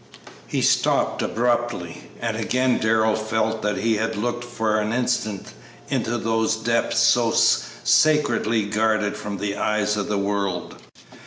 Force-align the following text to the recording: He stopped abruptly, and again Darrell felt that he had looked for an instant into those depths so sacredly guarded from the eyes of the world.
He 0.47 0.63
stopped 0.63 1.21
abruptly, 1.21 2.09
and 2.19 2.35
again 2.35 2.79
Darrell 2.79 3.15
felt 3.15 3.61
that 3.61 3.77
he 3.77 3.97
had 3.97 4.15
looked 4.15 4.43
for 4.43 4.79
an 4.79 4.91
instant 4.91 5.53
into 5.89 6.17
those 6.17 6.55
depths 6.55 6.97
so 6.97 7.29
sacredly 7.29 8.63
guarded 8.65 9.15
from 9.15 9.37
the 9.37 9.55
eyes 9.55 9.95
of 9.97 10.07
the 10.07 10.17
world. 10.17 10.77